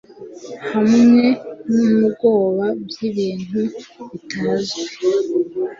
hamwe 0.71 1.23
nubwoba 1.73 2.65
byibintu 2.87 3.61
bitazwi 4.11 4.87